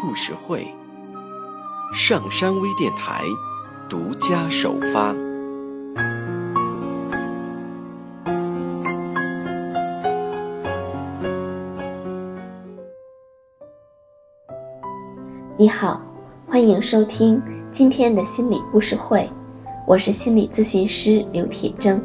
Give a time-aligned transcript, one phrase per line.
[0.00, 0.66] 故事会，
[1.92, 3.22] 上山微电台
[3.86, 5.14] 独家首发。
[15.58, 16.00] 你好，
[16.48, 19.28] 欢迎收听今天的心理故事会，
[19.86, 22.00] 我是心理咨询师刘铁铮。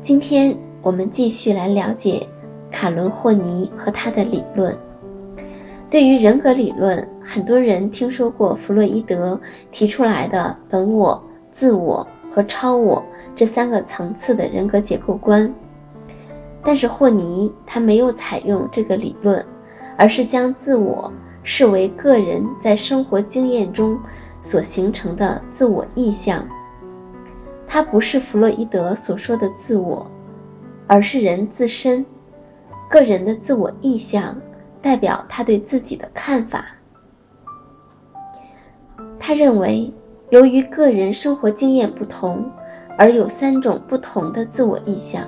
[0.00, 2.26] 今天我们继续来了解
[2.72, 4.74] 卡伦霍尼和他的理论。
[5.90, 9.40] 对于人格理论，很多人听说过弗洛伊德
[9.70, 13.04] 提出来的本我、自我和超我
[13.34, 15.54] 这三个层次的人格结构观。
[16.64, 19.44] 但是霍尼他没有采用这个理论，
[19.96, 21.12] 而是将自我
[21.42, 24.00] 视为个人在生活经验中
[24.40, 26.48] 所形成的自我意向。
[27.68, 30.10] 它不是弗洛伊德所说的自我，
[30.86, 32.04] 而是人自身
[32.88, 34.36] 个人的自我意向。
[34.84, 36.66] 代表他对自己的看法。
[39.18, 39.90] 他认为，
[40.28, 42.44] 由于个人生活经验不同，
[42.98, 45.26] 而有三种不同的自我意向，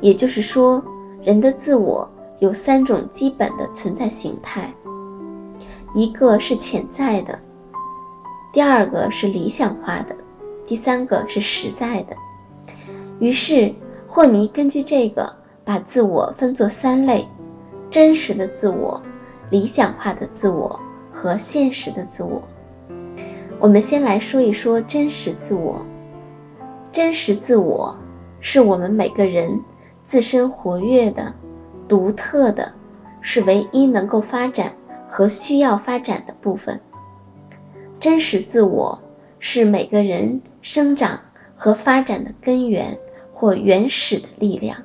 [0.00, 0.82] 也就是说，
[1.22, 4.72] 人的自我有三种基本的存在形态：
[5.94, 7.38] 一个是潜在的，
[8.54, 10.16] 第二个是理想化的，
[10.66, 12.16] 第三个是实在的。
[13.18, 13.70] 于是，
[14.06, 15.30] 霍尼根据这个，
[15.62, 17.28] 把自我分作三类。
[17.90, 19.02] 真实的自我、
[19.50, 20.78] 理想化的自我
[21.12, 22.42] 和现实的自我。
[23.58, 25.84] 我们先来说一说真实自我。
[26.92, 27.96] 真实自我
[28.40, 29.60] 是我们每个人
[30.04, 31.34] 自身活跃的、
[31.86, 32.72] 独特的，
[33.20, 34.74] 是唯一能够发展
[35.08, 36.80] 和需要发展的部分。
[38.00, 39.00] 真实自我
[39.38, 41.20] 是每个人生长
[41.56, 42.98] 和发展的根源
[43.32, 44.82] 或原始的力量。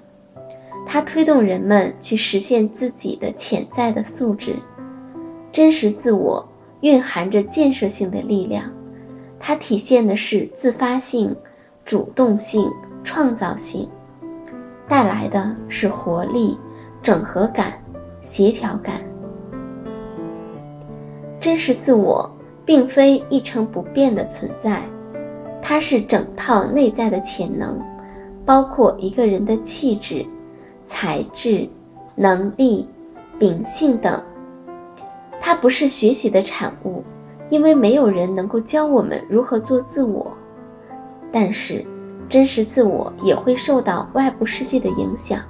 [0.86, 4.58] 它推动人们去实现自己的潜在的素质，
[5.52, 6.48] 真实自我
[6.82, 8.72] 蕴含着建设性的力量，
[9.40, 11.36] 它体现的是自发性、
[11.84, 12.70] 主动性、
[13.04, 13.90] 创造性，
[14.88, 16.58] 带来的是活力、
[17.02, 17.74] 整合感、
[18.22, 19.02] 协调感。
[21.40, 22.30] 真实自我
[22.66, 24.84] 并非一成不变的存在，
[25.62, 27.82] 它是整套内在的潜能，
[28.46, 30.26] 包括一个人的气质。
[30.94, 31.68] 才智、
[32.14, 32.88] 能力、
[33.40, 34.24] 秉性等，
[35.42, 37.04] 它不是学习的产物，
[37.50, 40.32] 因为没有人能够教我们如何做自我。
[41.32, 41.84] 但是，
[42.30, 45.42] 真实自我也会受到外部世界的影响。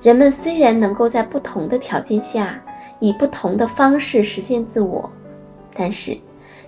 [0.00, 2.62] 人们虽然能够在不同的条件下，
[3.00, 5.10] 以不同的方式实现自我，
[5.74, 6.16] 但是，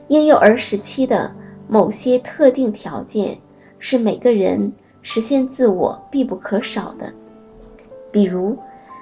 [0.09, 1.33] 婴幼儿时期的
[1.69, 3.39] 某些特定条件
[3.79, 7.13] 是每个人实现自我必不可少的。
[8.17, 8.57] 比如，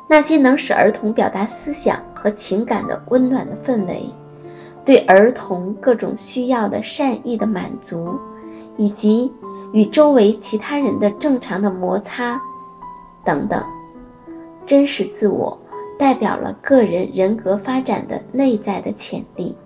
[0.09, 4.11] 那些能使儿童表达思想和情感的温暖的氛围，
[4.85, 8.19] 对儿童各种需要的善意的满足，
[8.77, 9.33] 以及
[9.73, 12.41] 与周围其他人的正常的摩擦，
[13.25, 13.65] 等等，
[14.67, 15.57] 真实自我
[15.97, 19.57] 代表了个人人格发展的内在的潜力。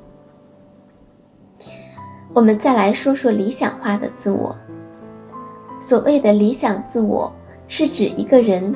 [2.34, 4.54] 我们再来说说理想化的自我。
[5.80, 7.32] 所谓的理想自我，
[7.66, 8.74] 是指一个人。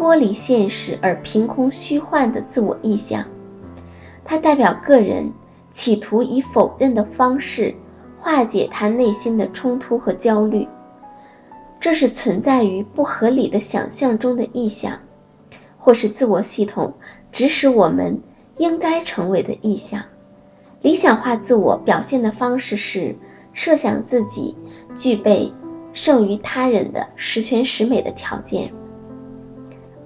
[0.00, 3.26] 脱离现实而凭空虚幻的自我意向，
[4.24, 5.30] 它代表个人
[5.72, 7.74] 企图以否认的方式
[8.18, 10.66] 化解他内心的冲突和焦虑。
[11.80, 15.00] 这是存在于不合理的想象中的意象，
[15.78, 16.94] 或是自我系统
[17.30, 18.22] 指使我们
[18.56, 20.04] 应该成为的意象。
[20.80, 23.16] 理想化自我表现的方式是
[23.52, 24.56] 设想自己
[24.96, 25.52] 具备
[25.92, 28.72] 胜于他人的十全十美的条件。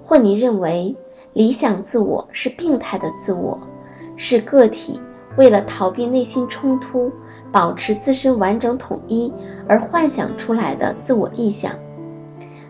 [0.07, 0.95] 霍尼认为，
[1.33, 3.59] 理想自我是病态的自我，
[4.15, 5.01] 是个体
[5.35, 7.11] 为了逃避内心冲突、
[7.51, 9.33] 保持自身完整统一
[9.67, 11.73] 而幻想出来的自我意象。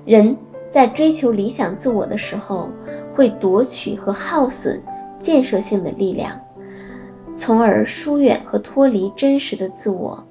[0.05, 0.37] 人
[0.69, 2.69] 在追求理想自我的时候，
[3.13, 4.81] 会夺取和耗损
[5.19, 6.39] 建设性的力量，
[7.35, 10.23] 从而疏远和脱离真实的自我。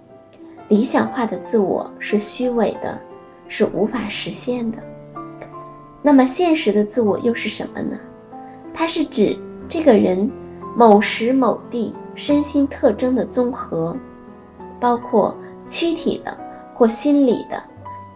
[0.69, 2.99] 理想化的自我是虚伪的，
[3.47, 4.79] 是无法实现的。
[6.07, 7.99] 那么，现实的自我又是什么呢？
[8.75, 9.35] 它是指
[9.71, 10.31] 这个人
[10.77, 13.97] 某时某地身心特征的综合，
[14.79, 15.35] 包括
[15.67, 16.37] 躯体的
[16.75, 17.63] 或心理的、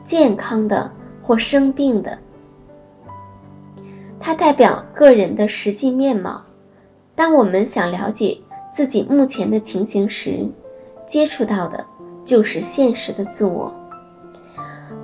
[0.05, 0.93] 健康的
[1.23, 2.19] 或生病的。
[4.21, 6.43] 它代表个人的实际面貌。
[7.15, 8.39] 当我们想了解
[8.71, 10.47] 自己目前的情形时，
[11.07, 11.87] 接触到的
[12.23, 13.75] 就是现实的自我。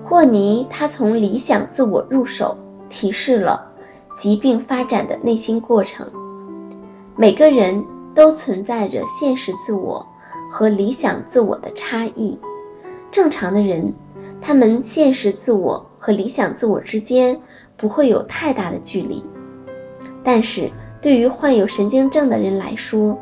[0.05, 2.59] 霍尼他从理想自我入手，
[2.95, 3.73] 提示了
[4.17, 6.09] 疾病发展的内心过程。
[7.17, 10.07] 每个人都存在着现实自我
[10.49, 12.39] 和理想自我的差异。
[13.11, 13.93] 正常的人，
[14.41, 17.41] 他们现实自我和理想自我之间
[17.77, 19.25] 不会有太大的距离。
[20.23, 20.71] 但是
[21.03, 23.19] 对于患有神经症的人来说，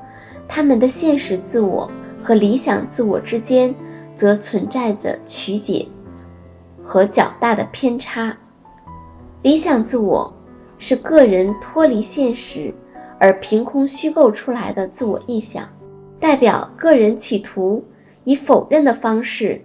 [0.47, 1.91] 他们的现实自我
[2.23, 3.75] 和理想自我之间
[4.15, 5.89] 则存在着曲解。
[6.85, 8.37] 和较大的偏差。
[9.43, 10.33] 理想自我
[10.79, 12.73] 是个人脱离现实
[13.19, 15.69] 而凭空虚构出来的自我意象，
[16.21, 17.85] 代表个人企图
[18.23, 19.61] 以否认的方式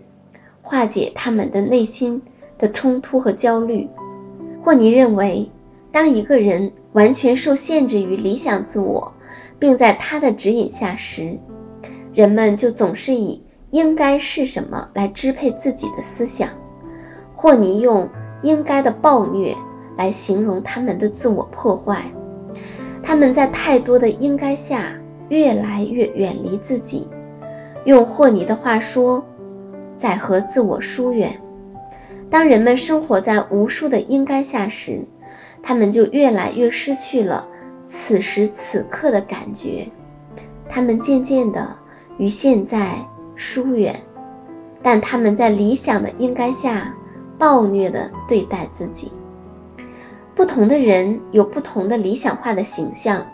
[0.64, 2.24] 化解他们的内心
[2.58, 3.88] 的冲突和焦虑。
[4.64, 5.52] 霍尼认为，
[5.92, 9.14] 当一个人完全受限制于理想自我，
[9.60, 11.38] 并在他的指引下时，
[12.16, 16.50] 人们就总是以“应该是什么”来支配自己的思想。
[17.36, 18.10] 霍尼用
[18.42, 19.56] “应该”的暴虐
[19.98, 22.06] 来形容他们的自我破坏，
[23.02, 24.94] 他们在太多的“应该”下
[25.30, 27.08] 越来越远离自己。
[27.86, 29.24] 用霍尼的话说，
[29.98, 31.42] 在和自我疏远。
[32.30, 35.06] 当人们生活在无数的“应该”下时，
[35.64, 37.48] 他们就越来越失去了
[37.88, 39.88] 此时此刻的感觉，
[40.70, 41.76] 他们渐渐地
[42.18, 42.98] 与现在
[43.36, 43.96] 疏远，
[44.84, 46.94] 但他们在理想的“应该”下。
[47.38, 49.12] 暴虐地对待自己。
[50.36, 53.26] 不同的人有不同的理想化的形象，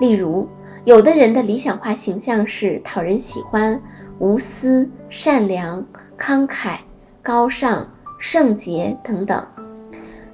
[0.00, 0.48] 例如，
[0.84, 3.80] 有的人的理想化形象是讨人喜欢、
[4.18, 5.86] 无私、善良、
[6.18, 6.78] 慷慨、
[7.22, 9.46] 高尚、圣洁等等。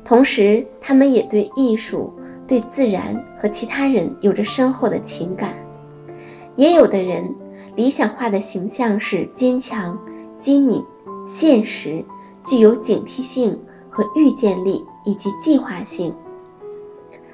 [0.05, 2.13] 同时，他们也对艺术、
[2.47, 5.55] 对自然和其他人有着深厚的情感。
[6.57, 7.35] 也有的人
[7.75, 9.99] 理想化的形象是坚强、
[10.39, 10.85] 机敏、
[11.29, 12.05] 现实。
[12.47, 13.61] 具有警惕性
[13.91, 16.15] 和预见力以及计划性。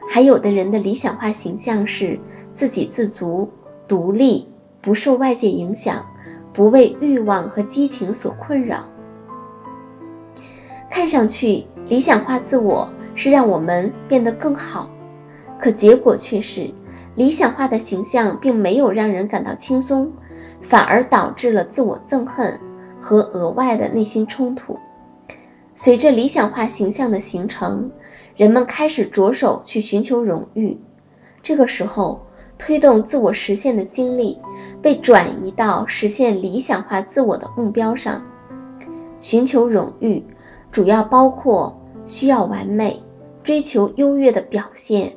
[0.08, 2.18] 还有的人的理想化形象是
[2.54, 3.50] 自给自足、
[3.86, 4.48] 独立、
[4.80, 6.04] 不受外界影响、
[6.52, 8.88] 不为欲望和激情所困扰。
[10.90, 14.90] 看上去，理想化自我是让我们变得更好，
[15.58, 16.70] 可结果却是，
[17.14, 20.12] 理想化的形象并没有让人感到轻松，
[20.60, 22.60] 反而导致了自我憎恨
[23.00, 24.78] 和额外的内心冲突。
[25.74, 27.90] 随着理想化形象的形成，
[28.36, 30.78] 人们开始着手去寻求荣誉。
[31.42, 32.26] 这个时候，
[32.58, 34.38] 推动自我实现的精力
[34.82, 38.22] 被转移到实现理想化自我的目标上。
[39.20, 40.22] 寻求荣誉
[40.70, 43.02] 主要包括需要完美、
[43.42, 45.14] 追求优越的表现、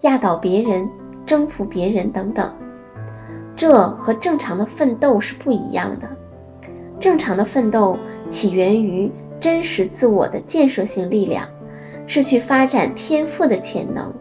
[0.00, 0.88] 压倒别人、
[1.26, 2.54] 征服别人等等。
[3.54, 6.08] 这和正常的奋斗是不一样的。
[6.98, 7.98] 正常的奋斗
[8.30, 9.12] 起源于。
[9.40, 11.48] 真实自我的建设性力量，
[12.06, 14.12] 是去发展天赋的潜能；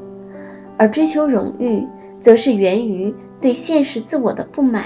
[0.77, 1.87] 而追求荣誉，
[2.21, 4.85] 则是源于对现实自我的不满，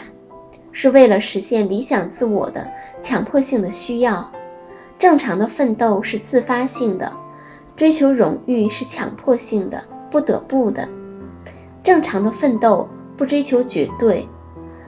[0.71, 2.71] 是为了实现理想自我的
[3.01, 4.31] 强迫性的需要。
[4.99, 7.11] 正常的奋斗是自发性的，
[7.75, 10.87] 追求荣誉是强迫性的、不得不的。
[11.81, 14.27] 正常的奋斗不追求绝对，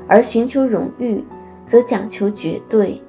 [0.07, 1.25] 而寻求荣誉
[1.65, 3.01] 则讲求绝对。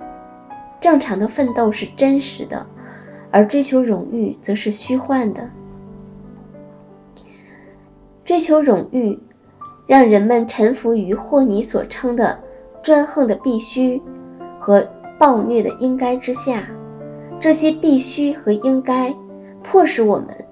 [0.85, 2.67] 正常的奋斗是真实的，
[3.31, 5.49] 而追求荣誉则是虚幻的。
[8.23, 9.19] 追求荣誉，
[9.87, 12.38] 让人们臣服于霍尼所称的
[12.83, 14.03] 专横的必须
[14.61, 14.87] 和
[15.19, 16.69] 暴虐的应该之下。
[17.41, 19.17] 这些必须和应该，
[19.62, 20.45] 迫使我们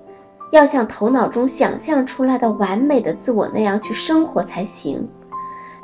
[0.51, 5.11] 要像头脑中想象出来的完美的自我那样去生活才行。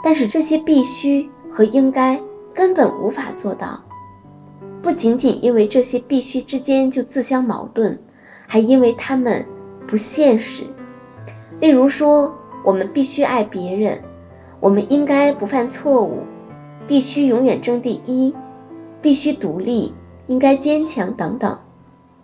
[0.03, 2.19] 但是这些必须和应该
[2.55, 3.83] 根本无法做到。
[4.83, 7.99] 不仅仅因为这些必须之间就自相矛盾，
[8.47, 9.45] 还因为他们
[9.87, 10.65] 不现实。
[11.61, 12.33] 例如说，
[12.65, 14.01] 我们必须爱别人，
[14.61, 16.21] 我们应该不犯错误，
[16.87, 18.35] 必须永远争第一，
[19.03, 19.93] 必须独立，
[20.27, 21.59] 应该坚强等等。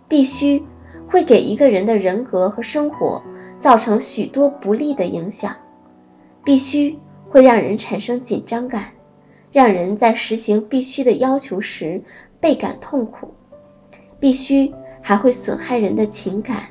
[0.07, 0.63] 必须
[1.07, 3.21] 会给一个人的人格和生活
[3.59, 5.55] 造成许多不利的影响，
[6.43, 6.97] 必须
[7.27, 8.91] 会让人产生紧张感，
[9.51, 12.03] 让人在实行必须的要求时。
[12.45, 13.33] 倍感痛苦，
[14.19, 14.71] 必须
[15.01, 16.65] 还会损害人的情感、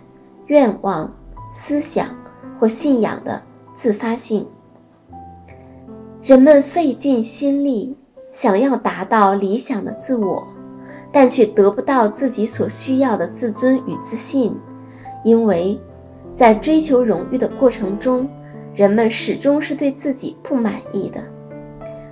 [0.47, 1.13] 愿望、
[1.53, 2.17] 思想
[2.61, 3.43] 或信仰的
[3.75, 4.47] 自发性。
[6.23, 7.97] 人们费尽心力
[8.33, 10.47] 想要达到理想的自我，
[11.11, 14.55] 但却得不到自己所需要的自尊与自信，
[15.25, 15.81] 因为，
[16.37, 18.29] 在追求荣誉的过程中，
[18.77, 21.25] 人们始终是对自己不满意的。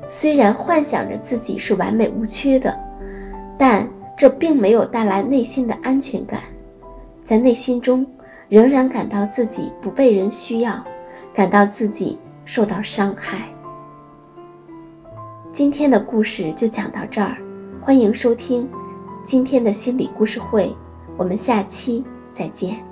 [0.08, 2.76] 虽然幻想着自己是完美无缺的，
[3.64, 3.88] 但
[4.18, 6.40] 这并没有带来内心的安全感，
[7.22, 8.04] 在内心中
[8.48, 10.84] 仍然感到自己不被人需要，
[11.32, 13.48] 感到自己受到伤害。
[15.52, 17.36] 今天的故事就讲到这儿，
[17.80, 18.68] 欢迎收听
[19.24, 20.74] 今天的心理故事会，
[21.16, 22.91] 我们下期再见。